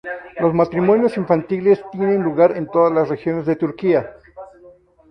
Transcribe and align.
Los 0.39 0.51
matrimonios 0.55 1.15
infantiles 1.15 1.79
tienen 1.91 2.23
lugar 2.23 2.57
en 2.57 2.65
todas 2.65 2.91
las 2.91 3.07
regiones 3.07 3.45
de 3.45 3.55
Turquía. 3.55 4.15